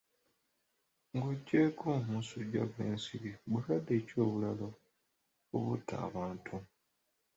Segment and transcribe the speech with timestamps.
[1.15, 4.67] Ng'oggyeko omusujja gw'ensiri, bulwadde ki obulala
[5.55, 6.55] obutta abantu?